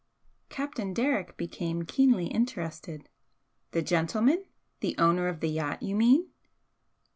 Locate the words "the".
3.69-3.83, 4.79-4.97, 5.41-5.49